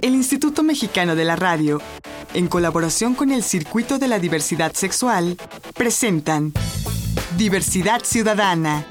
[0.00, 1.80] El Instituto Mexicano de la Radio,
[2.34, 5.36] en colaboración con el Circuito de la Diversidad Sexual,
[5.74, 6.52] presentan
[7.36, 8.86] Diversidad Ciudadana,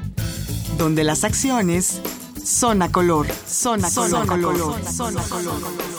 [0.77, 2.01] donde las acciones
[2.43, 5.89] son a color, son a color, color, son a color.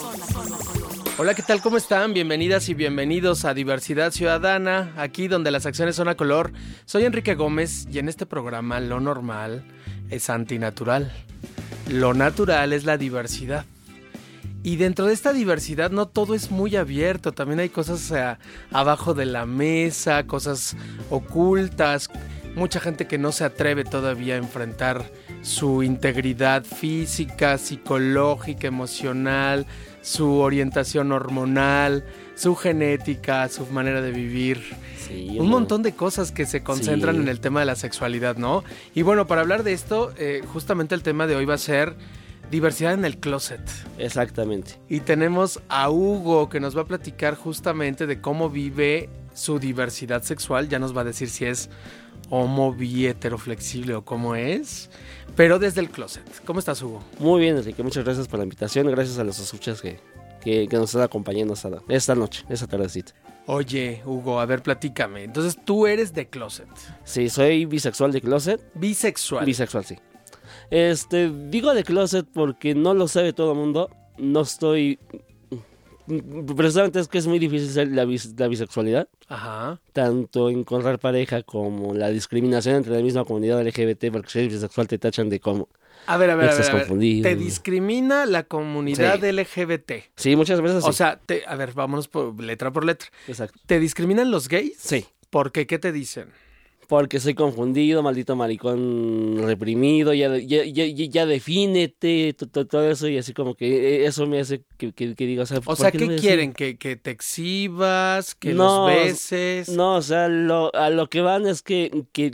[1.18, 1.60] Hola, ¿qué tal?
[1.60, 2.14] ¿Cómo están?
[2.14, 6.52] Bienvenidas y bienvenidos a Diversidad Ciudadana, aquí donde las acciones son a color.
[6.86, 9.64] Soy Enrique Gómez y en este programa lo normal
[10.08, 11.12] es antinatural.
[11.90, 13.66] Lo natural es la diversidad.
[14.62, 18.12] Y dentro de esta diversidad no todo es muy abierto, también hay cosas
[18.70, 20.76] abajo de la mesa, cosas
[21.08, 22.10] ocultas,
[22.54, 25.10] mucha gente que no se atreve todavía a enfrentar
[25.42, 29.66] su integridad física, psicológica, emocional,
[30.02, 34.62] su orientación hormonal, su genética, su manera de vivir.
[35.38, 38.62] un montón de cosas que se concentran en el tema de la sexualidad, ¿no?
[38.94, 41.96] Y bueno, para hablar de esto, eh, justamente el tema de hoy va a ser
[42.50, 43.60] Diversidad en el closet.
[43.98, 44.80] Exactamente.
[44.88, 50.22] Y tenemos a Hugo que nos va a platicar justamente de cómo vive su diversidad
[50.22, 50.68] sexual.
[50.68, 51.70] Ya nos va a decir si es
[52.28, 54.90] homo, bi, heteroflexible o cómo es.
[55.36, 56.24] Pero desde el closet.
[56.44, 57.02] ¿Cómo estás, Hugo?
[57.18, 57.82] Muy bien, Enrique.
[57.82, 58.90] Muchas gracias por la invitación.
[58.90, 60.00] Gracias a los escuchas que,
[60.40, 63.12] que, nos están acompañando esta, esta noche, esta tardecita.
[63.46, 65.24] Oye, Hugo, a ver, platícame.
[65.24, 66.68] Entonces, tú eres de closet.
[67.04, 68.60] Sí, soy bisexual de closet.
[68.74, 69.44] Bisexual.
[69.44, 69.96] Bisexual, sí.
[70.70, 73.90] Este, digo de closet porque no lo sabe todo el mundo.
[74.18, 74.98] No estoy.
[76.56, 79.08] Precisamente es que es muy difícil ser la, bisexualidad.
[79.28, 79.80] Ajá.
[79.92, 84.88] Tanto encontrar pareja como la discriminación entre la misma comunidad LGBT, porque si eres bisexual
[84.88, 85.68] te tachan de como.
[86.06, 86.86] A ver, a ver, a ver,
[87.22, 89.92] Te discrimina la comunidad LGBT.
[90.16, 90.82] Sí, muchas veces.
[90.84, 93.08] O sea, te, a ver, vámonos por letra por letra.
[93.28, 93.60] Exacto.
[93.66, 94.78] ¿Te discriminan los gays?
[94.78, 95.06] Sí.
[95.28, 95.66] ¿Por qué?
[95.66, 96.30] ¿Qué te dicen?
[96.90, 103.32] Porque soy confundido, maldito maricón reprimido, ya, ya, ya, ya defínete, todo eso, y así
[103.32, 106.52] como que eso me hace que, que, diga, o sea, o sea ¿qué quieren?
[106.52, 108.34] ¿Que, ¿Que, te exhibas?
[108.34, 109.68] ¿Que no, los beses?
[109.68, 112.32] No, o sea, lo, a lo que van es que, que,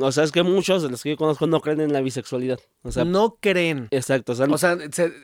[0.00, 2.58] o sea, es que muchos de los que yo conozco no creen en la bisexualidad.
[2.82, 3.86] O sea, no creen.
[3.92, 4.32] Exacto.
[4.32, 4.76] O sea, o sea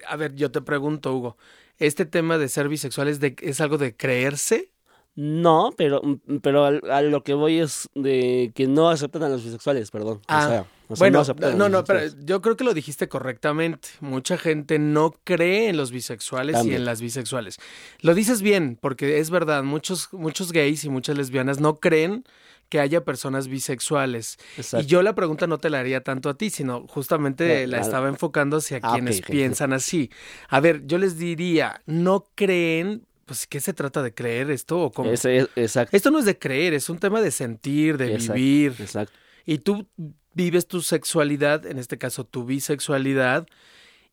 [0.07, 1.37] a ver, yo te pregunto, Hugo,
[1.79, 4.71] ¿este tema de ser bisexual es, de, es algo de creerse?
[5.17, 6.01] No, pero,
[6.41, 10.21] pero a, lo que voy es de que no aceptan a los bisexuales, perdón.
[10.29, 10.65] Ah,
[10.99, 11.23] bueno,
[11.57, 13.89] no, no, pero yo creo que lo dijiste correctamente.
[14.01, 17.59] Mucha gente no cree en los bisexuales y en las bisexuales.
[18.01, 22.25] Lo dices bien, porque es verdad, muchos, muchos gays y muchas lesbianas no creen
[22.71, 24.39] que haya personas bisexuales.
[24.79, 28.09] Y yo la pregunta no te la haría tanto a ti, sino justamente la estaba
[28.09, 30.11] enfocando hacia ah, quienes piensan así.
[30.49, 34.81] A ver, yo les diría, no creen pues, ¿qué se trata de creer esto?
[34.81, 35.13] ¿O cómo?
[35.13, 35.97] exacto.
[35.97, 38.75] Esto no es de creer, es un tema de sentir, de vivir.
[38.81, 39.17] Exacto.
[39.47, 39.87] Y tú
[40.35, 43.47] vives tu sexualidad, en este caso tu bisexualidad,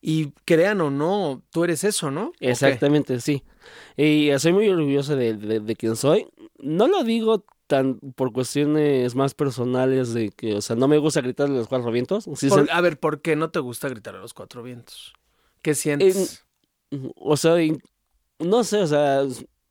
[0.00, 2.30] y crean o no, tú eres eso, ¿no?
[2.38, 3.42] Exactamente, sí.
[3.96, 6.28] Y soy muy orgulloso de, de, quién soy.
[6.60, 11.22] No lo digo tan por cuestiones más personales de que, o sea, no me gusta
[11.22, 12.28] gritar a los cuatro vientos.
[12.70, 15.12] A ver, ¿por qué no te gusta gritar a los cuatro vientos?
[15.60, 16.44] ¿Qué sientes?
[17.16, 17.56] o sea,
[18.38, 19.22] no sé, o sea,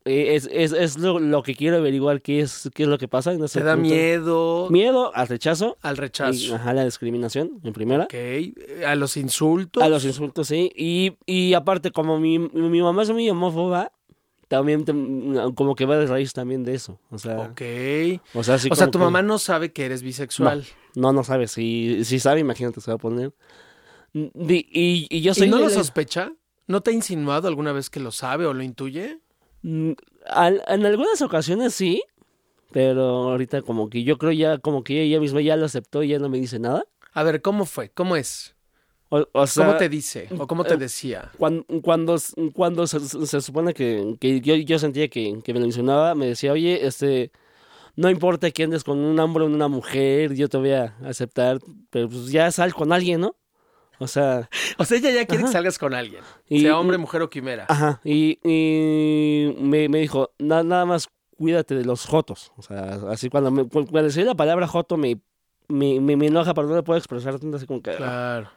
[0.04, 3.32] es, es, es lo, que quiero averiguar qué es, qué es lo que pasa.
[3.34, 4.68] No ¿Te da miedo?
[4.70, 5.76] Miedo al rechazo.
[5.82, 6.54] Al rechazo.
[6.54, 8.04] ajá, la discriminación, en primera.
[8.04, 8.14] Ok,
[8.86, 9.82] a los insultos.
[9.82, 10.72] A los insultos, sí.
[10.74, 13.92] Y, y aparte, como mi, mi mamá es muy homófoba,
[14.48, 14.84] también
[15.54, 16.98] como que va de raíz también de eso.
[17.10, 17.60] O sea, ok.
[18.34, 20.64] O sea, o sea tu mamá no sabe que eres bisexual.
[20.94, 21.48] No, no, sabe.
[21.48, 23.32] Si, si sabe, imagínate, se va a poner.
[24.14, 25.48] Y, y, yo soy...
[25.48, 26.32] ¿Y no lo sospecha?
[26.68, 29.18] ¿No te ha insinuado alguna vez que lo sabe o lo intuye?
[29.62, 29.92] Mm,
[30.68, 32.02] en algunas ocasiones sí,
[32.70, 36.08] pero ahorita como que yo creo ya como que ella misma ya lo aceptó y
[36.08, 36.84] ya no me dice nada.
[37.14, 37.88] A ver, ¿cómo fue?
[37.88, 38.54] ¿Cómo es?
[39.10, 40.28] O, sea, ¿Cómo te dice?
[40.38, 41.32] ¿O cómo te eh, decía?
[41.38, 42.16] Cuando, cuando,
[42.52, 46.52] cuando se, supone que, que yo, yo, sentía que, que me lo insinuaba, me decía,
[46.52, 47.32] oye, este,
[47.96, 51.58] no importa que andes con un hombre o una mujer, yo te voy a aceptar,
[51.88, 53.36] pero pues ya sal con alguien, ¿no?
[53.98, 54.48] O sea.
[54.78, 56.22] O sea, ella ya quiere que salgas con alguien.
[56.48, 57.66] sea hombre, mujer o quimera.
[57.68, 58.00] Ajá.
[58.04, 62.52] Y, y me, me, dijo, nada más cuídate de los jotos.
[62.56, 65.20] O sea, así cuando me cuando decía la palabra joto me,
[65.68, 67.94] me, me, enoja, pero no le puedo expresar tanto así como que.
[67.94, 68.50] Claro.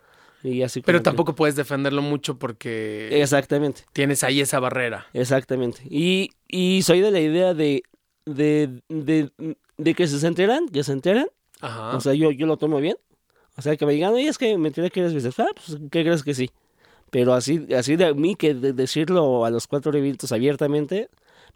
[0.43, 3.21] Y así pero tampoco puedes defenderlo mucho porque.
[3.21, 3.85] Exactamente.
[3.93, 5.07] Tienes ahí esa barrera.
[5.13, 5.81] Exactamente.
[5.89, 7.83] Y, y soy de la idea de,
[8.25, 9.31] de, de,
[9.77, 11.27] de que se enteran, que se enteran.
[11.59, 11.95] Ajá.
[11.95, 12.97] O sea, yo, yo lo tomo bien.
[13.57, 15.77] O sea, que me digan, oye, es que me enteré que eres bisexual, ah, pues,
[15.91, 16.49] ¿qué crees que sí?
[17.09, 21.09] Pero así, así de mí que de decirlo a los cuatro eventos abiertamente,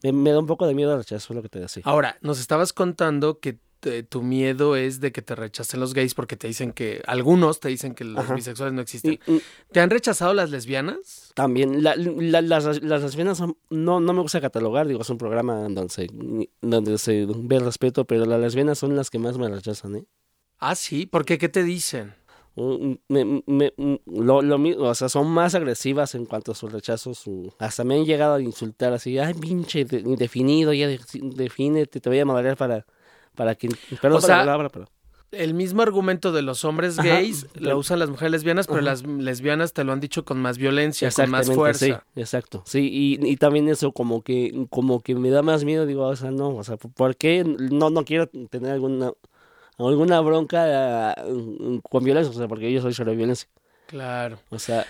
[0.03, 1.83] me, da un poco de miedo al rechazo, es lo que te decía.
[1.85, 6.13] Ahora, nos estabas contando que te- tu miedo es de que te rechacen los gays
[6.13, 8.33] porque te dicen que, algunos te dicen que los Ajá.
[8.35, 9.19] bisexuales no existen.
[9.27, 11.31] Y- y ¿Te han rechazado las lesbianas?
[11.35, 15.17] también, la- la- las, las lesbianas son, no, no me gusta catalogar, digo, es un
[15.17, 16.07] programa donde se,
[16.61, 20.03] donde se ve el respeto, pero las lesbianas son las que más me rechazan, ¿eh?
[20.67, 21.37] Ah, sí, ¿por qué?
[21.37, 22.15] ¿Qué te dicen?
[22.55, 26.55] Mm, me- me- mm, lo, lo mi- o sea, son más agresivas en cuanto a
[26.55, 27.13] su rechazo.
[27.13, 30.99] Su, hasta me han llegado a insultar así, ay, pinche de- indefinido, ya de,
[31.35, 32.85] defínete, te voy a madrear para,
[33.35, 33.69] para que...
[34.01, 34.87] Perdón O sea, la palabra, pero...
[35.31, 38.81] El mismo argumento de los hombres Ajá, gays lo pero- usan las mujeres lesbianas, pero
[38.81, 41.85] las lesbianas te lo han dicho con más violencia, con más fuerza.
[41.85, 42.63] sí, exacto.
[42.65, 46.15] Sí, y, y también eso como que, como que me da más miedo, digo, o
[46.15, 49.11] sea, no, o sea, ¿por qué no, no quiero tener alguna,
[49.77, 51.25] alguna bronca ah,
[51.89, 52.31] con violencia?
[52.31, 53.49] O sea, porque yo soy sobre violencia.
[53.87, 54.39] Claro.
[54.49, 54.85] O sea,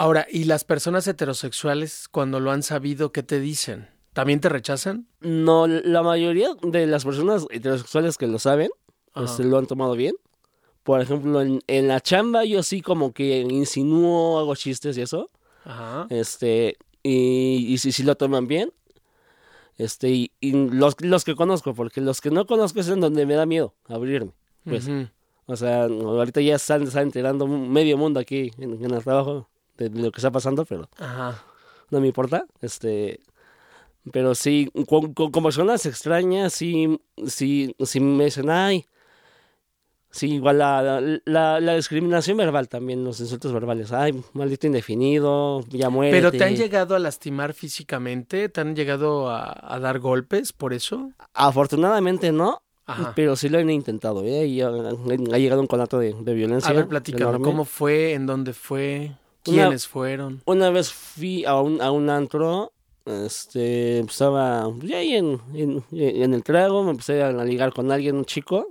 [0.00, 3.90] Ahora, ¿y las personas heterosexuales cuando lo han sabido, qué te dicen?
[4.14, 5.06] ¿También te rechazan?
[5.20, 8.70] no, la mayoría de las personas heterosexuales que lo saben,
[9.14, 10.14] este, lo han tomado bien.
[10.84, 15.28] Por ejemplo, en, en la chamba yo sí como que insinúo, hago chistes y eso.
[15.64, 16.06] Ajá.
[16.08, 18.72] Este, y, y si, si lo toman bien.
[19.80, 23.24] Este, y, y los, los que conozco, porque los que no conozco es en donde
[23.24, 24.32] me da miedo abrirme.
[24.64, 24.86] Pues,
[25.46, 29.48] o sea, ahorita ya están, están enterando medio mundo aquí en, en el trabajo
[29.78, 31.42] de lo que está pasando, pero Ajá.
[31.90, 32.44] no me importa.
[32.60, 33.20] Este,
[34.12, 38.84] pero sí, con, con- con personas extrañas, sí, sí, sí me dicen, ay,
[40.20, 46.12] sí, igual la, la, discriminación verbal también, los insultos verbales, ay, maldito indefinido, ya muere.
[46.14, 48.48] ¿Pero te han llegado a lastimar físicamente?
[48.50, 51.10] ¿Te han llegado a, a dar golpes por eso?
[51.32, 53.12] Afortunadamente no, Ajá.
[53.16, 54.46] pero sí lo han intentado, ¿eh?
[54.46, 56.70] Y ha, ha llegado un conato de, de violencia.
[56.70, 57.40] A ver, platícame.
[57.40, 58.12] ¿cómo fue?
[58.12, 59.12] ¿En dónde fue?
[59.46, 60.42] Una- ¿Quiénes fueron?
[60.44, 62.72] Una vez fui a un, a un antro,
[63.06, 68.16] este, estaba ya ahí en, en, en el trago, me empecé a ligar con alguien,
[68.16, 68.66] un chico,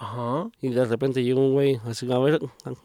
[0.00, 0.50] Ajá.
[0.62, 2.40] y de repente llegó un güey, así, a ver,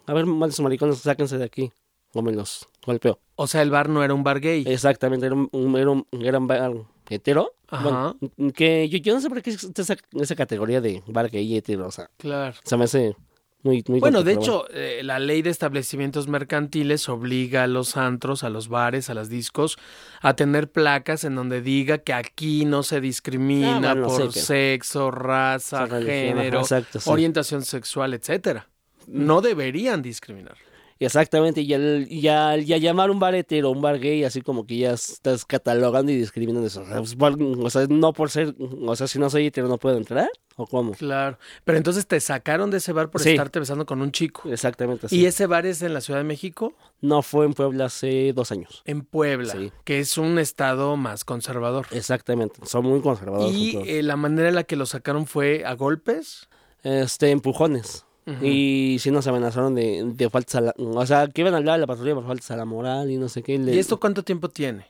[0.07, 1.71] a ver, malditos maricones, sáquense de aquí,
[2.13, 3.19] o me los golpeó.
[3.36, 4.63] O sea, el bar no era un bar gay.
[4.68, 6.71] Exactamente, era un, era un, era un bar
[7.10, 8.15] hetero, Ajá.
[8.19, 11.56] bueno, que yo, yo no sé por qué existe esa, esa categoría de bar gay
[11.56, 12.56] hetero, o sea, Claro.
[12.63, 13.16] se me hace
[13.63, 18.44] muy, muy Bueno, de hecho, eh, la ley de establecimientos mercantiles obliga a los antros,
[18.44, 19.77] a los bares, a las discos,
[20.21, 24.39] a tener placas en donde diga que aquí no se discrimina Ah, bueno, por sí,
[24.39, 27.10] sexo, raza, género, ajá, exacto, sí.
[27.10, 28.68] orientación sexual, etcétera.
[29.07, 30.57] No deberían discriminar.
[31.00, 34.42] Exactamente, y al, y al- y al llamar un bar hetero, un bar gay, así
[34.42, 36.81] como que ya estás catalogando y discriminando eso.
[36.81, 39.78] O sea, pues, o sea, no por ser, o sea, si no soy hetero no
[39.78, 40.92] puedo entrar, ¿o cómo?
[40.94, 41.38] Claro.
[41.66, 43.31] Pero entonces te sacaron de ese bar por Sí.
[43.31, 44.50] estarte besando con un chico.
[44.50, 45.19] Exactamente así.
[45.19, 46.74] ¿Y ese bar es en la Ciudad de México?
[47.01, 48.81] No fue en Puebla hace dos años.
[48.86, 49.72] En Puebla, Sí.
[49.84, 51.88] que es un estado más conservador.
[51.92, 53.54] Exactamente, son muy conservadores.
[53.56, 56.48] Y eh, la manera en la que lo sacaron fue a golpes.
[56.84, 58.06] Este, empujones.
[58.42, 60.74] Y sí nos amenazaron de, de faltas a la...
[60.78, 63.18] O sea, que iban a hablar a la patrulla por faltas a la moral y
[63.18, 63.58] no sé qué.
[63.58, 64.86] le- ¿Y esto cuánto tiempo tiene?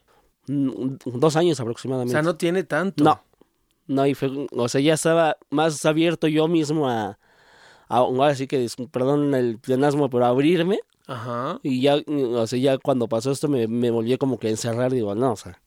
[0.47, 2.12] Mm, Dos años O aproximadamente.
[2.12, 3.03] sea, no tiene tanto.
[3.03, 3.21] No,
[3.88, 7.18] no, y fue, o sea, ya estaba más abierto yo mismo a,
[7.88, 11.59] a ahora sí que, perdón el plenasmo, pero a abrirme, Ajá.
[11.63, 14.91] y ya, o sea, ya cuando pasó esto me, me volví como que a encerrar,
[14.91, 15.59] digo, no, o sea,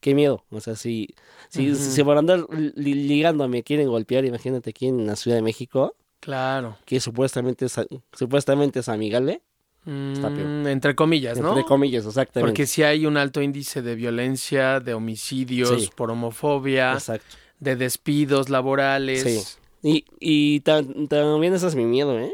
[0.00, 1.14] qué miedo, o sea, si,
[1.48, 1.80] si, Ujú.
[1.80, 5.94] si por andar li- ligando me quieren golpear, imagínate aquí en la Ciudad de México,
[6.20, 6.76] Claro.
[6.84, 7.80] que supuestamente es,
[8.12, 9.42] supuestamente es amigable,
[9.86, 10.46] Está peor.
[10.46, 11.48] Mm, entre comillas, ¿no?
[11.50, 12.50] entre comillas, exactamente.
[12.50, 15.90] Porque si hay un alto índice de violencia, de homicidios Sí.
[15.96, 17.24] por homofobia, Exacto.
[17.60, 19.56] de despidos laborales, Sí.
[19.82, 22.32] Y, y tan- también ese es mi miedo, ¿eh?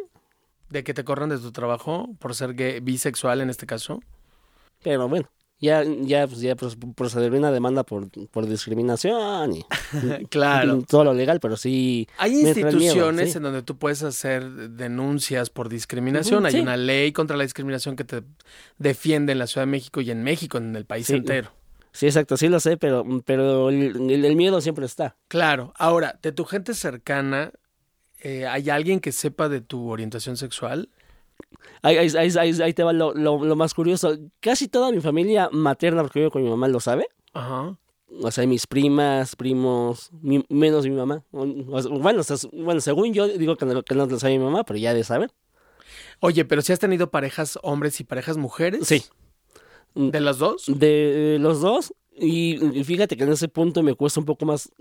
[0.71, 4.03] de que te corran de tu trabajo por ser gay- bisexual en este caso.
[4.83, 9.65] Pero bueno, ya, ya, pues, ya procederé una demanda por, por discriminación y
[10.31, 10.83] claro.
[10.87, 12.07] todo lo legal, pero sí.
[12.19, 13.37] Hay miedo, instituciones sí.
[13.39, 16.45] en donde tú puedes hacer denuncias por discriminación.
[16.45, 16.61] Hay sí.
[16.61, 18.23] una ley contra la discriminación que te
[18.79, 21.15] defiende en la Ciudad de México y en México, en el país Sí.
[21.15, 21.51] entero.
[21.93, 25.17] Sí, exacto, sí lo sé, pero, pero el miedo siempre está.
[25.29, 25.73] Claro.
[25.79, 27.53] Ahora, de tu gente cercana,
[28.21, 30.91] eh, ¿hay alguien que sepa de tu orientación sexual?
[31.83, 34.17] Ahí, ahí, ahí, ahí- te va lo, lo, lo más curioso.
[34.41, 37.07] Casi toda mi familia materna, porque vivo con mi mamá, lo sabe.
[37.33, 37.77] Ajá.
[38.23, 41.23] O sea, mis primas, primos, mi- menos mi mamá.
[41.33, 44.65] Bueno, o sea, bueno, según yo digo que no, que no lo sabe mi mamá,
[44.65, 45.33] pero ya de saber.
[46.21, 48.87] Oye, pero si has tenido parejas hombres y parejas mujeres.
[48.87, 49.05] Sí.
[49.95, 50.65] ¿De las dos?
[50.67, 51.95] De los dos.
[52.19, 54.73] Y, y fíjate que en ese punto me cuesta un poco más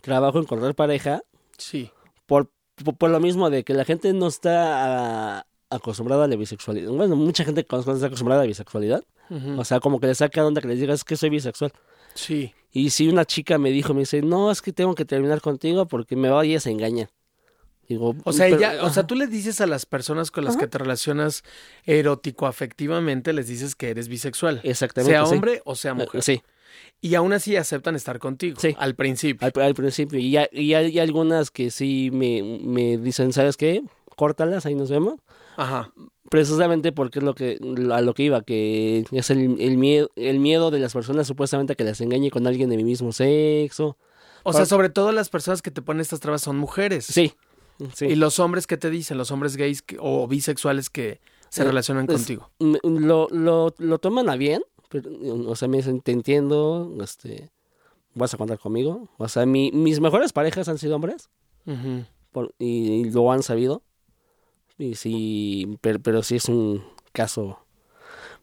[0.00, 1.22] trabajo encontrar pareja.
[1.56, 1.90] Sí.
[2.26, 2.50] por,
[2.84, 6.90] por, por lo mismo de que la gente no está acostumbrada a la bisexualidad.
[6.90, 9.04] Bueno, mucha gente no está acostumbrada a la bisexualidad.
[9.56, 11.72] O sea, como que le saca onda que les digas que soy bisexual.
[12.14, 12.52] Sí.
[12.70, 15.86] Y si una chica me dijo, me dice, no, es que tengo que terminar contigo
[15.86, 17.08] porque me vayas a engañar.
[17.88, 20.56] Digo, O sea, pero- ella, o sea, tú le dices a las personas con las
[20.56, 21.42] que te relacionas
[21.84, 24.60] erótico afectivamente, les dices que eres bisexual.
[24.62, 25.34] Exactamente, Sea sí.
[25.34, 26.22] hombre o sea Eh, mujer.
[26.22, 26.42] Sí,
[27.00, 28.58] Y aún así aceptan estar contigo.
[28.60, 28.74] Sí.
[28.78, 29.46] Al principio.
[29.54, 30.18] al, al principio.
[30.18, 33.82] Y, ya- y hay algunas que sí me, me dicen, ¿sabes qué?
[34.16, 35.16] Córtalas, ahí nos vemos.
[35.56, 35.92] Ajá.
[36.30, 37.58] Precisamente porque es lo que
[37.92, 41.74] a lo que iba, que es el, el miedo el miedo de las personas supuestamente
[41.74, 43.96] a que las engañe con alguien de mi mismo sexo.
[44.44, 47.04] O sea, sobre todo las personas que te ponen estas trabas son mujeres.
[47.06, 47.32] Sí,
[47.94, 48.06] sí.
[48.06, 51.64] Y los hombres que te dicen, los hombres gays que- o bisexuales que se Eh,
[51.66, 52.50] relacionan es- contigo.
[52.58, 55.10] lo, lo, lo toman a bien, pero,
[55.46, 57.50] o sea, me dicen, te entiendo, este,
[58.14, 59.08] vas a contar conmigo.
[59.18, 61.28] O sea, mi, mis mejores parejas han sido hombres
[62.32, 63.82] por- y, lo han sabido.
[64.82, 67.58] Y sí, pero, pero sí es un caso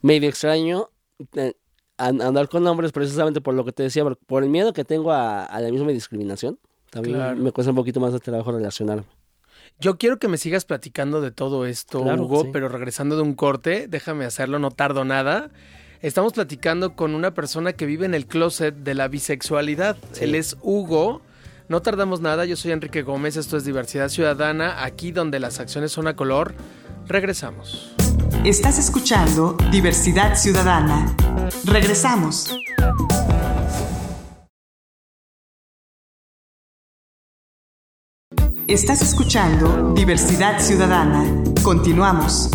[0.02, 0.90] medio extraño
[1.36, 1.54] eh,
[1.98, 4.86] an- andar con hombres precisamente por lo que te decía, por, por el miedo que
[4.86, 6.58] tengo a, a la misma discriminación.
[6.90, 7.36] También Claro.
[7.38, 9.04] me cuesta un poquito más de trabajo relacionarme.
[9.80, 12.50] Yo quiero que me sigas platicando de todo esto, Claro, Hugo, sí.
[12.52, 15.52] pero regresando de un corte, déjame hacerlo, no tardo nada.
[16.02, 19.98] Estamos platicando con una persona que vive en el closet de la bisexualidad.
[20.14, 20.24] Sí.
[20.24, 21.22] Él es Hugo.
[21.70, 25.92] No tardamos nada, yo soy Enrique Gómez, esto es Diversidad Ciudadana, aquí donde las acciones
[25.92, 26.56] son a color.
[27.06, 27.94] Regresamos.
[28.44, 31.16] Estás escuchando Diversidad Ciudadana.
[31.66, 32.58] Regresamos.
[38.68, 41.24] Estás escuchando Diversidad Ciudadana.
[41.62, 42.50] Continuamos.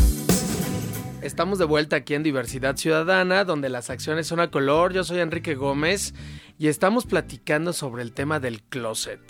[1.24, 4.92] Estamos de vuelta aquí en Diversidad Ciudadana, donde las acciones son a color.
[4.92, 6.12] Yo soy Enrique Gómez
[6.58, 9.20] y estamos platicando sobre el tema del closet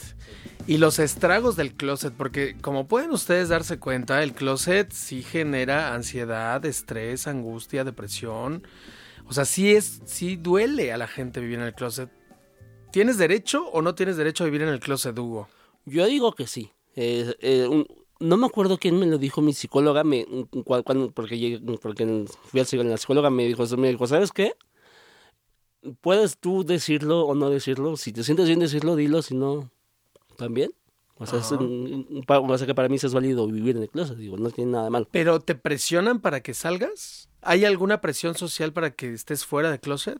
[0.67, 5.95] y los estragos del closet, porque como pueden ustedes darse cuenta, el closet sí genera
[5.95, 8.67] ansiedad, estrés, angustia, depresión.
[9.27, 12.11] O sea, sí es, sí duele a la gente vivir en el closet.
[12.91, 15.49] ¿Tienes derecho o no tienes derecho a vivir en el closet, Hugo?
[15.87, 16.73] Yo digo que sí.
[16.97, 17.87] Eh, eh, un-
[18.25, 20.27] no me acuerdo quién me lo dijo mi psicóloga, me,
[20.65, 24.53] cuando, porque, llegué- porque fui al psico- la psicóloga, me dijo, me dijo, ¿sabes qué?
[26.01, 27.97] Puedes tú decirlo o no decirlo.
[27.97, 29.21] Si te sientes bien decirlo, dilo.
[29.21, 29.71] Si no,
[30.39, 30.73] también.
[31.17, 31.63] O sea, es Ajá.
[31.63, 34.17] un- un pa- o sea que para mí es válido vivir en el closet.
[34.17, 35.09] Digo, no tiene nada de malo.
[35.11, 37.29] ¿Pero te presionan para que salgas?
[37.43, 40.19] ¿Hay alguna presión social para que estés fuera de closet?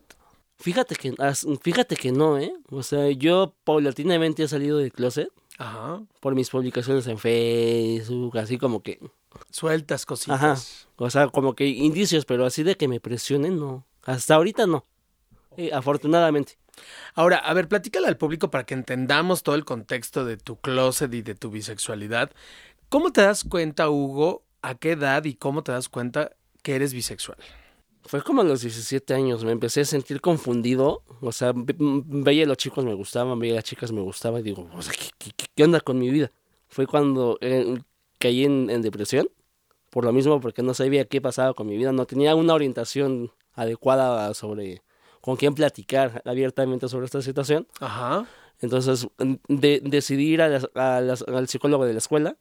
[0.57, 1.13] Fíjate que,
[1.61, 2.53] fíjate que no, ¿eh?
[2.69, 6.01] O sea, yo paulatinamente he salido del closet Ajá.
[6.19, 8.99] por mis publicaciones en Facebook, así como que
[9.49, 10.41] Sueltas cositas.
[10.41, 10.93] Ajá.
[10.97, 13.85] O sea, como que indicios, pero así de que me presionen, no.
[14.03, 14.85] Hasta ahorita no.
[15.57, 16.57] Eh, afortunadamente.
[17.13, 21.13] Ahora, a ver, platícale al público para que entendamos todo el contexto de tu closet
[21.13, 22.31] y de tu bisexualidad.
[22.89, 26.31] ¿Cómo te das cuenta, Hugo, a qué edad y cómo te das cuenta
[26.61, 27.37] que eres bisexual?
[28.05, 31.01] Fue como a los 17 años, me empecé a sentir confundido.
[31.21, 34.01] O sea, ve- m- veía a los chicos me gustaban, veía a las chicas me
[34.01, 36.31] gustaban y digo, o sea, ¿qué, qué- qué- qué onda con mi vida?
[36.67, 37.79] Fue cuando eh,
[38.19, 39.27] caí en, en depresión,
[39.89, 43.31] por lo mismo porque no sabía qué pasaba con mi vida, no tenía una orientación
[43.53, 44.81] adecuada sobre
[45.21, 47.67] con quién platicar abiertamente sobre esta situación.
[47.79, 48.27] Ajá.
[48.61, 49.07] Entonces
[49.47, 52.37] de- decidí ir a las- a las- al psicólogo de la escuela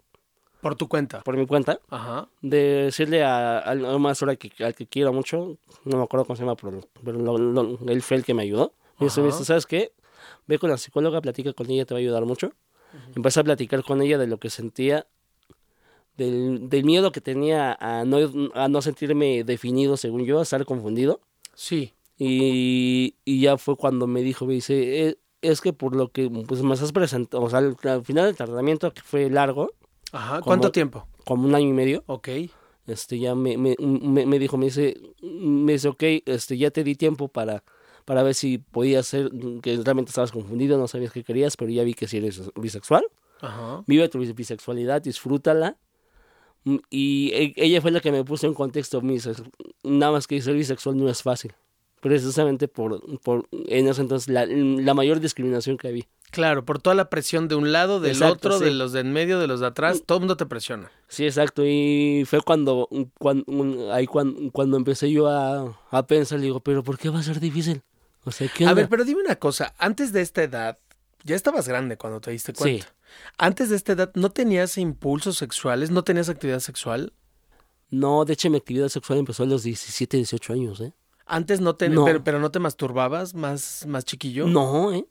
[0.65, 1.21] Por tu cuenta.
[1.23, 2.27] por mi cuenta, Ajá.
[2.43, 6.43] de decirle a, a maestra que, al que quiero mucho, no me acuerdo cómo se
[6.43, 8.73] llama, pero, pero lo- lo- él fue el que me ayudó.
[8.99, 9.45] Me dice, Ajá.
[9.45, 9.93] ¿sabes qué?
[10.47, 12.53] Ve con la psicóloga, platica con ella, te va a ayudar mucho.
[13.15, 15.07] Empecé a platicar con ella de lo que sentía,
[16.17, 18.19] del, del miedo que tenía a no,
[18.55, 21.21] a no sentirme definido, según yo, a estar confundido.
[21.55, 21.93] Sí.
[22.19, 26.31] Y, y ya fue cuando me dijo, me dice, "Eh, es que por lo que
[26.47, 29.73] pues, me estás presentando, o sea, al, al final del tratamiento, que fue largo,
[30.15, 30.35] Ajá.
[30.35, 31.07] Como- ¿Cuánto tiempo?
[31.25, 32.29] como un año y medio, Ok.
[32.87, 36.85] este ya me, me, me, me dijo, me dice, me dice, ok, este, ya te
[36.85, 37.65] di tiempo para,
[38.05, 39.31] para ver si podías ser,
[39.63, 43.05] que realmente estabas confundido, no sabías qué querías, pero ya vi que si eres bisexual,
[43.41, 43.83] Ajá.
[43.87, 45.77] vive tu bis- bisexualidad, disfrútala.
[46.65, 49.01] Mm, Y e- ella fue la que me puso en contexto,
[49.83, 51.53] nada más que ser bisexual no es fácil,
[52.01, 56.05] precisamente por, por en ese entonces, la, la mayor discriminación que había.
[56.35, 58.65] Claro, por toda la presión de un lado, del Exacto, otro, sí.
[58.65, 60.91] de los de en medio, de los de atrás, todo el mundo te presiona.
[61.07, 61.63] Sí, exacto.
[61.65, 62.89] Y fue cuando,
[63.19, 67.23] cuando ahí cuando, cuando empecé yo a, a pensar, digo, pero ¿por qué va a
[67.23, 67.83] ser difícil?
[68.25, 70.79] O sea, ¿qué A ver, pero dime una cosa, antes de esta edad,
[71.23, 72.85] ya estabas grande cuando te diste cuenta.
[72.87, 72.93] Sí.
[73.39, 75.91] Antes de esta edad, ¿no tenías impulsos sexuales?
[75.93, 77.13] ¿No tenías actividad sexual?
[77.91, 80.93] No, de hecho mi actividad sexual empezó a los 17, 18 años, ¿eh?
[81.27, 82.05] Antes no te, No.
[82.05, 84.47] pero, pero no te masturbabas más, más chiquillo.
[84.47, 85.07] No, ¿eh?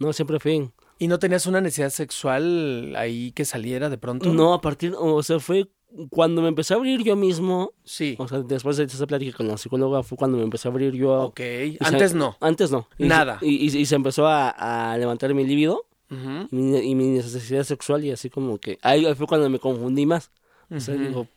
[0.00, 0.68] No, siempre fue.
[0.98, 4.32] ¿Y no tenías una necesidad sexual ahí que saliera de pronto?
[4.32, 5.68] No, a partir, o sea, fue
[6.10, 8.16] cuando me empecé a abrir yo mismo, Sí.
[8.18, 10.92] o sea, después de esa plática con la psicóloga, fue cuando me empecé a abrir
[10.94, 11.12] yo.
[11.22, 11.40] Ok.
[11.80, 12.36] Antes no.
[12.40, 12.86] Antes no.
[12.98, 13.38] Y se- Nada.
[13.40, 14.50] Y, y- y se empezó a,
[14.92, 15.86] a levantar mi libido.
[16.10, 20.06] Y mi, y mi necesidad sexual y así como que ahí fue cuando me confundí
[20.06, 20.32] más.
[20.68, 21.28] O sea, digo,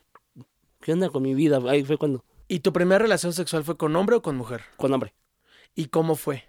[0.80, 1.60] ¿qué onda con mi vida?
[1.68, 4.62] Ahí fue cuando, ¿Y tu primera relación sexual fue con hombre o con mujer?
[4.76, 5.14] con hombre.
[5.76, 6.44] ¿Y cómo fue?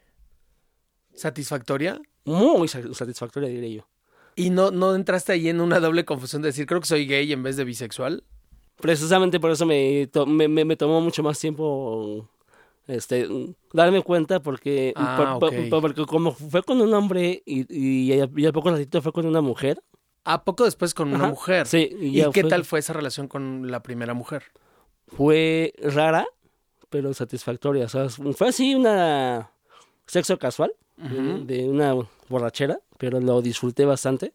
[1.16, 2.02] ¿Satisfactoria?
[2.26, 3.88] Muy sa- satisfactoria, diré yo.
[4.36, 7.32] ¿Y no, no entraste ahí en una doble confusión de decir, creo que soy gay
[7.32, 8.24] en vez de bisexual?
[8.78, 12.28] Precisamente por eso me, to- me, me- me tomó mucho más tiempo
[12.88, 13.28] este
[13.72, 18.46] darme cuenta porque, Ah, por- por- porque como fue con un hombre y, y, y
[18.46, 19.82] a poco ratito fue con una mujer.
[20.26, 21.68] ¿A poco después con una mujer?
[21.68, 24.44] Sí, ¿Y qué fue- tal fue esa relación con la primera mujer?
[25.08, 26.26] Fue rara,
[26.90, 27.86] pero satisfactoria.
[27.86, 29.52] O sea, fue así una
[30.08, 30.74] sexo casual,
[31.46, 31.96] De una
[32.30, 34.34] borrachera, pero lo disfruté bastante.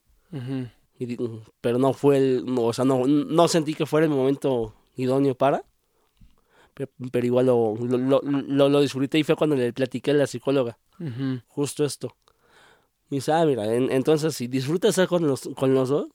[0.98, 1.16] Y
[1.60, 5.34] pero no fue el, no, o sea, no, no sentí que fuera el momento idóneo
[5.34, 5.64] para,
[6.74, 10.78] pero, pero igual lo, lo, lo, disfruté y fue cuando le platiqué a la psicóloga,
[11.48, 12.14] justo esto.
[13.10, 16.08] Y dice, ah, mira, en- entonces si disfrutas estar con los, con los dos,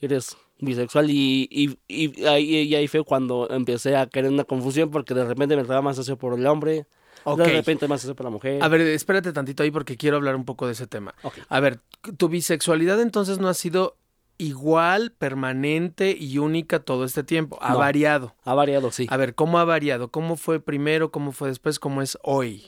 [0.00, 4.44] eres bisexual y, y, y, ahí, y ahí fue cuando empecé a caer en una
[4.44, 6.86] confusión porque de repente me entraba más hacia por el hombre,
[7.24, 7.38] Ok.
[7.38, 8.62] de repente más hacia por la mujer.
[8.62, 11.14] A ver, espérate tantito ahí porque quiero hablar un poco de ese tema.
[11.48, 11.80] A ver,
[12.16, 13.96] tu bisexualidad entonces no ha sido
[14.38, 17.58] igual, permanente y única todo este tiempo.
[17.62, 17.78] Ha No.
[17.78, 18.34] variado.
[18.44, 19.06] Ha variado, sí.
[19.10, 20.10] A ver, ¿cómo ha variado?
[20.10, 21.10] ¿Cómo fue primero?
[21.10, 21.78] ¿Cómo fue después?
[21.78, 22.64] ¿Cómo es hoy?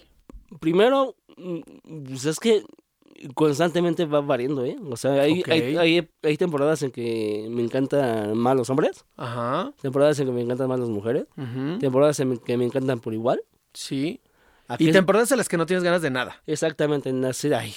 [0.60, 1.60] Primero, mm,
[2.06, 2.64] pues es que
[3.34, 4.76] constantemente va variando, ¿eh?
[4.90, 9.72] O sea, hay, hay, hay, hay temporadas en que me encantan más los hombres, Ajá.
[9.82, 13.12] temporadas en que me encantan más las mujeres, ujú, temporadas en que me encantan por
[13.14, 13.42] igual.
[13.74, 14.20] Sí.
[14.78, 16.42] Y temporadas en las que no tienes ganas de nada.
[16.46, 17.74] Exactamente, en nacer, ay,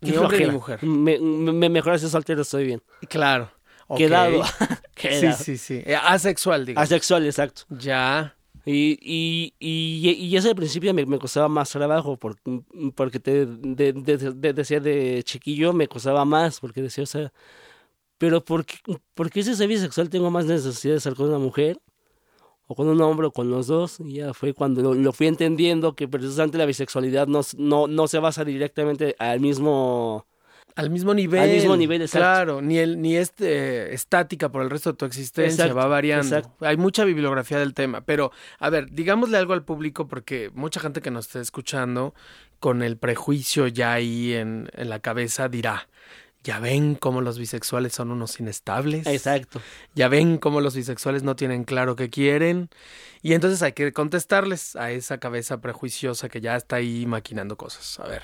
[0.00, 0.82] qué Ni hombre ni mujer.
[0.84, 2.82] Me, me, mejor si soltero estoy bien.
[3.08, 3.50] Claro.
[3.88, 3.98] Ok.
[3.98, 4.42] Quedado.
[4.98, 5.36] Sí, Quedado.
[5.38, 5.82] sí, sí.
[5.86, 6.80] Eh, Asexual, digo.
[6.80, 7.62] Asexual, exacto.
[7.68, 8.34] Ya.
[8.64, 12.62] Y, y, y, y eso al principio me, me costaba más trabajo porque,
[12.96, 17.32] porque te de- de- de- decía de chiquillo me costaba más porque decía, o sea,
[18.18, 18.76] pero ¿por qué,
[19.14, 21.78] por qué si soy bisexual tengo más necesidad de estar con una mujer?
[22.70, 23.98] O con un hombre o con los dos.
[23.98, 28.06] Y ya fue cuando lo, lo fui entendiendo que precisamente la bisexualidad no, no, no
[28.06, 30.26] se basa directamente al mismo...
[30.76, 31.40] Al mismo nivel.
[31.40, 32.24] Al mismo nivel, exacto.
[32.24, 35.86] Claro, ni, el, ni es eh, estática por el resto de tu existencia, Exacto, va
[35.86, 36.36] variando.
[36.36, 36.64] exacto.
[36.64, 41.00] Hay mucha bibliografía del tema, pero a ver, digámosle algo al público porque mucha gente
[41.00, 42.14] que nos esté escuchando
[42.60, 45.88] con el prejuicio ya ahí en, en la cabeza dirá,
[46.44, 49.06] ya ven cómo los bisexuales son unos inestables.
[49.06, 49.60] Exacto.
[49.94, 52.70] Ya ven cómo los bisexuales no tienen claro qué quieren.
[53.22, 58.00] Y entonces hay que contestarles a esa cabeza prejuiciosa que ya está ahí maquinando cosas.
[58.00, 58.22] A ver.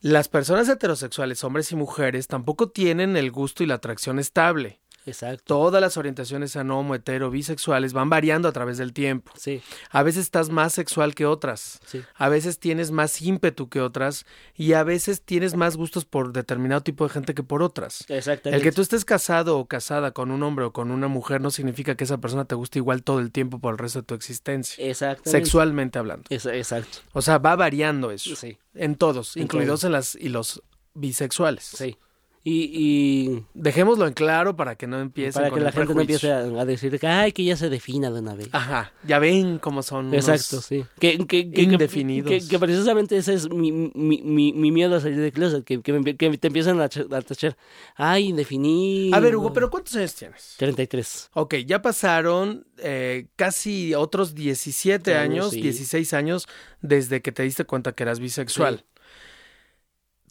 [0.00, 4.81] Las personas heterosexuales, hombres y mujeres, tampoco tienen el gusto y la atracción estable.
[5.06, 5.42] Exacto.
[5.46, 9.32] Todas las orientaciones sean homo, hetero, bisexuales van variando a través del tiempo.
[9.36, 11.80] Sí, A veces estás más sexual que otras.
[11.86, 12.02] sí.
[12.14, 14.24] A veces tienes más ímpetu que otras.
[14.54, 18.04] Y a veces tienes más gustos por determinado tipo de gente que por otras.
[18.08, 18.56] Exactamente.
[18.56, 21.50] El que tú estés casado o casada con un hombre o con una mujer no
[21.50, 24.14] significa que esa persona te guste igual todo el tiempo por el resto de tu
[24.14, 24.84] existencia.
[24.86, 25.30] Exactamente.
[25.30, 26.24] Sexualmente hablando.
[26.30, 26.98] Exacto.
[27.12, 28.36] O sea, va variando eso.
[28.36, 30.62] Sí, En todos, En incluidos en las y los
[30.94, 31.64] bisexuales.
[31.64, 31.96] sí.
[32.44, 35.94] Y, y Dejémoslo en claro para que no empiecen para con que la gente no
[35.94, 36.28] prejuicio.
[36.34, 38.48] empiece a, a decir que, ay, que ya se defina de una vez.
[38.50, 40.84] Ajá, ya ven cómo son unos- Exacto, sí.
[40.98, 42.28] Que, que, que- Indefinidos.
[42.28, 45.80] Que, que precisamente ese es mi, mi, mi, mi miedo a salir de closet, que,
[45.82, 47.56] que, me- que te empiezan a, ch- a tachar.
[47.94, 49.14] Ay, indefinido.
[49.16, 50.54] A ver, Hugo, pero ¿cuántos años tienes?
[50.58, 51.30] 33.
[51.34, 55.60] Ok, ya pasaron eh, casi otros 17 Años, años, sí.
[55.62, 56.48] 16 años
[56.80, 58.84] desde que te diste cuenta que eras bisexual.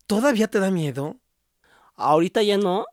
[0.08, 1.18] ¿Todavía te da miedo?
[1.96, 2.86] Ahorita ya no.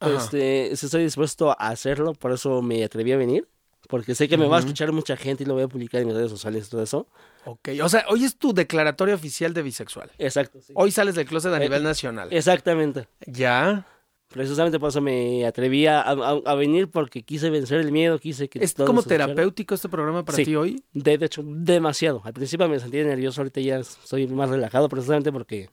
[0.00, 0.16] Ajá.
[0.16, 3.48] Este, estoy dispuesto a hacerlo, por eso me atreví a venir.
[3.88, 6.06] Porque sé que me va a escuchar mucha gente y lo voy a publicar en
[6.06, 7.08] mis redes sociales y todo eso.
[7.44, 10.10] Ok, o sea, hoy es tu declaratoria oficial de bisexual.
[10.18, 10.60] Exacto.
[10.60, 10.72] sí.
[10.76, 12.28] Hoy sales del closet a Eh, nivel nacional.
[12.32, 13.06] Exactamente.
[13.26, 13.84] ¿Ya?
[14.28, 18.48] Precisamente por eso me atreví a, a- a venir porque quise vencer el miedo, quise
[18.48, 20.44] que ¿Es como terapéutico este programa para Sí.
[20.46, 20.82] ti hoy?
[20.94, 22.22] De, de hecho, demasiado.
[22.24, 25.68] Al principio me sentía nervioso, ahorita ya soy más relajado precisamente porque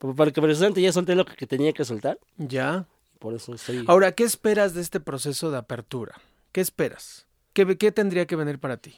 [0.00, 2.18] porque precisamente ya solté lo que tenía que soltar.
[2.38, 2.86] ¿Ya?
[3.18, 3.84] Por eso estoy...
[3.86, 6.20] Ahora, ¿qué esperas de este proceso de apertura?
[6.52, 7.26] ¿Qué esperas?
[7.52, 8.94] ¿Qué, qué tendría que venir para ti?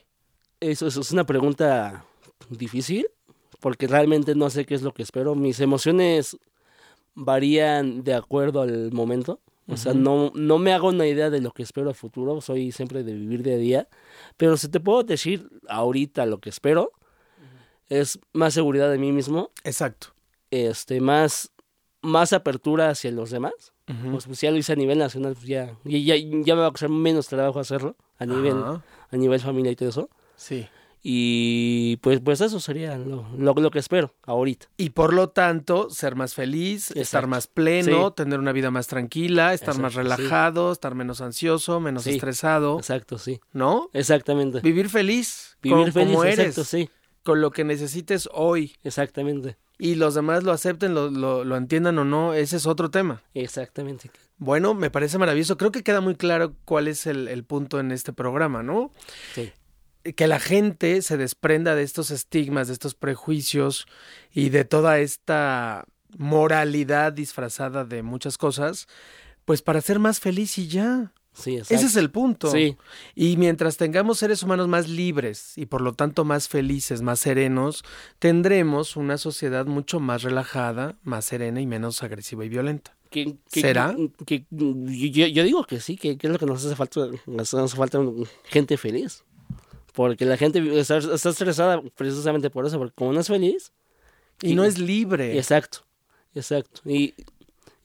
[0.61, 2.05] Eso, eso es una pregunta
[2.49, 3.09] difícil
[3.59, 5.35] porque realmente no sé qué es lo que espero.
[5.35, 6.39] Mis emociones
[7.15, 9.41] varían de acuerdo al momento.
[9.69, 12.41] O sea, no, no me hago una idea de lo que espero a futuro.
[12.41, 13.89] Soy siempre de vivir día a día.
[14.37, 16.93] Pero si te puedo decir ahorita lo que espero,
[17.89, 20.09] es más seguridad de mí mismo, Exacto.
[20.53, 21.51] Este, más,
[22.03, 23.73] más apertura hacia los demás.
[24.11, 26.69] Pues, pues ya lo hice a nivel nacional, pues ya, ya, ya, ya me va
[26.69, 28.83] a costar menos trabajo hacerlo a nivel, Ajá.
[29.11, 30.09] a nivel familia y todo eso.
[30.37, 30.67] Sí.
[31.05, 34.69] Y pues, pues eso sería lo, lo, lo que espero ahorita.
[34.77, 38.15] Y por lo tanto, ser más feliz, estar más pleno, Sí.
[38.17, 39.99] tener una vida más tranquila, estar más sí.
[39.99, 42.11] relajado, estar menos ansioso, menos Sí.
[42.11, 43.41] estresado, Exacto, sí.
[43.53, 43.91] ¿no?
[43.93, 44.61] Exactamente.
[44.61, 46.89] Vivir feliz, Vivir con- feliz, como eres, exacto, sí.
[47.25, 48.77] con lo que necesites hoy.
[48.85, 49.57] Exactamente.
[49.85, 53.21] Y los demás lo acepten, lo, lo, lo entiendan o no, ese es otro tema.
[53.35, 54.13] Exactamente.
[54.39, 55.57] Bueno, me parece maravilloso.
[55.57, 58.93] Creo que queda muy claro cuál es el, el punto en este programa, ¿no?
[59.35, 59.51] Sí.
[60.15, 63.87] que la gente se desprenda de estos estigmas, de estos prejuicios
[64.33, 65.85] y de toda esta
[66.17, 68.87] moralidad disfrazada de muchas cosas,
[69.45, 71.13] pues para ser más feliz y ya.
[71.35, 71.75] Sí, exacto.
[71.75, 72.51] Ese es el punto.
[72.51, 72.77] Sí,
[73.15, 77.85] Y mientras tengamos seres humanos más libres y por lo tanto más felices, más serenos,
[78.19, 82.97] tendremos una sociedad mucho más relajada, más serena y menos agresiva y violenta.
[83.11, 83.95] que, que- ¿Será?
[84.27, 87.77] que- yo, yo digo que sí, que, es lo que nos hace falta, nos hace
[87.77, 87.99] falta
[88.45, 89.25] gente feliz.
[89.93, 93.73] Porque la gente está, está estresada precisamente por eso, porque como no es feliz,
[94.41, 95.37] Y Y- no es libre.
[95.39, 95.81] exacto,
[96.35, 96.81] exacto.
[96.89, 97.13] Y,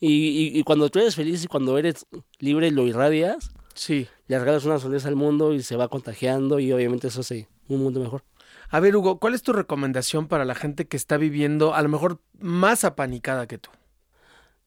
[0.00, 0.08] y,
[0.54, 2.06] y- y cuando tú eres feliz y cuando eres
[2.38, 4.06] libre lo irradias, Sí.
[4.26, 7.82] le regalas una sonrisa al mundo y se va contagiando y obviamente eso hace un
[7.82, 8.24] mundo mejor.
[8.70, 11.88] A ver, Hugo, ¿cuál es tu recomendación para la gente que está viviendo a lo
[11.88, 13.70] mejor más apanicada que tú?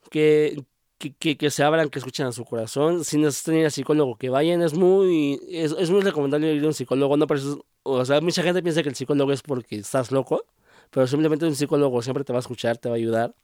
[0.09, 0.63] que,
[0.97, 3.03] que, que, que se abran, que escuchen a su corazón.
[3.03, 4.61] Si necesitan ir al psicólogo, que vayan.
[4.61, 7.17] Es muy, es, es muy recomendable ir a un psicólogo.
[7.17, 10.45] No parece- o sea, mucha gente piensa que el psicólogo es porque estás loco,
[10.89, 13.35] pero simplemente un psicólogo siempre te va a escuchar, te va a ayudar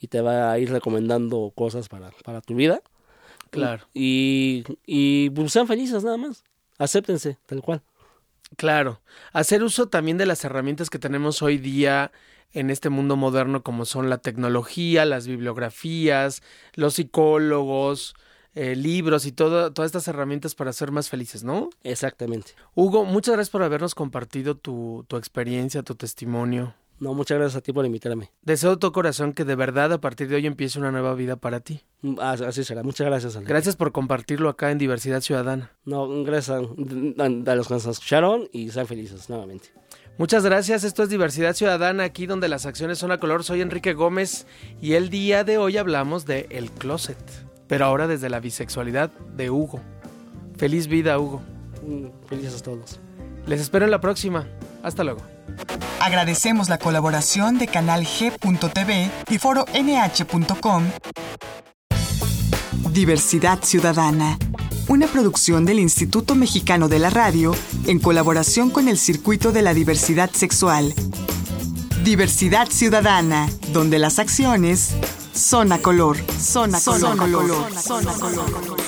[0.00, 2.82] y te va a ir recomendando cosas para, para tu vida.
[3.50, 3.86] Claro.
[3.94, 6.44] Y, y pues, sean felices nada más.
[6.78, 7.82] Acéptense, tal cual.
[8.56, 9.00] Claro.
[9.32, 12.12] Hacer uso también de las herramientas que tenemos hoy día
[12.52, 16.42] en este mundo moderno, como son la tecnología, las bibliografías,
[16.74, 18.14] los psicólogos,
[18.54, 21.68] eh, libros y todo, todas estas herramientas para ser más felices, ¿no?
[21.82, 22.52] Exactamente.
[22.74, 26.74] Hugo, muchas gracias por habernos compartido tu, tu experiencia, tu testimonio.
[26.98, 28.30] No, muchas gracias a ti por invitarme.
[28.42, 31.36] Deseo de todo corazón que de verdad a partir de hoy empiece una nueva vida
[31.36, 31.82] para ti.
[32.18, 32.82] Ah, Así será.
[32.82, 33.46] Muchas gracias, Ale.
[33.46, 35.72] Gracias por compartirlo acá en Diversidad Ciudadana.
[35.84, 39.68] No, gracias a, a- a los que nos escucharon y sean felices nuevamente.
[40.18, 43.44] Muchas gracias, esto es Diversidad Ciudadana, aquí donde las acciones son a color.
[43.44, 44.46] Soy Enrique Gómez
[44.80, 47.18] y el día de hoy hablamos de El Closet,
[47.66, 49.82] pero ahora desde la bisexualidad de Hugo.
[50.56, 51.42] Feliz vida, Hugo.
[51.86, 52.98] Mm, Felices todos.
[53.46, 54.46] Les espero en la próxima.
[54.82, 55.20] Hasta luego.
[56.06, 60.84] Agradecemos la colaboración de Canal G.tv y Foro NH.com.
[62.92, 64.38] Diversidad Ciudadana,
[64.86, 67.56] una producción del Instituto Mexicano de la Radio
[67.88, 70.94] en colaboración con el Circuito de la Diversidad Sexual.
[72.04, 74.94] Diversidad Ciudadana, donde las acciones
[75.34, 78.85] son a color, son a color, son a color, son a color.